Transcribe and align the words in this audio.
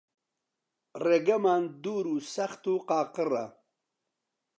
ڕێگەمان 1.05 1.63
دوور 1.83 2.05
و 2.07 2.15
سەخت 2.33 2.63
و 2.71 2.75
قاقڕە 2.89 3.45